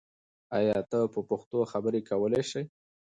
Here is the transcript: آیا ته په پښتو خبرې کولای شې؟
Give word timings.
آیا 0.57 0.77
ته 0.89 0.99
په 1.13 1.19
پښتو 1.29 1.59
خبرې 1.71 2.01
کولای 2.09 2.43
شې؟ 2.49 2.61